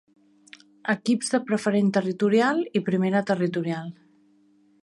Equips 0.93 1.29
de 1.33 1.41
Preferent 1.51 1.93
Territorial 1.99 2.65
i 2.81 2.85
Primera 2.91 3.25
Territorial. 3.33 3.97